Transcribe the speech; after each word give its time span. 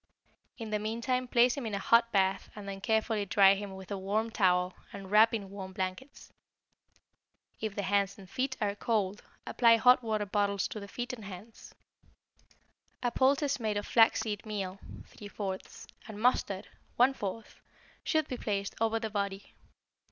In 0.57 0.71
the 0.71 0.79
meantime 0.79 1.27
place 1.27 1.53
him 1.55 1.67
in 1.67 1.75
a 1.75 1.77
hot 1.77 2.11
bath 2.11 2.49
and 2.55 2.67
then 2.67 2.81
carefully 2.81 3.23
dry 3.23 3.53
him 3.53 3.75
with 3.75 3.91
a 3.91 3.99
warm 3.99 4.31
towel 4.31 4.73
and 4.91 5.11
wrap 5.11 5.31
in 5.31 5.51
warm 5.51 5.73
blankets. 5.73 6.33
If 7.59 7.75
the 7.75 7.83
hands 7.83 8.17
and 8.17 8.27
feet 8.27 8.57
are 8.59 8.73
cold, 8.73 9.21
apply 9.45 9.75
hot 9.77 10.01
water 10.01 10.25
bottles 10.25 10.67
to 10.69 10.79
the 10.79 10.87
feet 10.87 11.13
and 11.13 11.25
hands. 11.25 11.75
A 13.03 13.11
poultice 13.11 13.59
made 13.59 13.77
of 13.77 13.85
flaxseed 13.85 14.43
meal 14.43 14.79
(3/4) 15.03 15.85
and 16.07 16.19
mustard 16.19 16.67
(1/4) 16.99 17.45
should 18.03 18.27
be 18.27 18.37
placed 18.37 18.73
over 18.81 18.99
the 18.99 19.11
body. 19.11 19.53